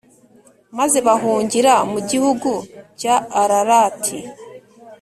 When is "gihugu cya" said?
2.09-3.15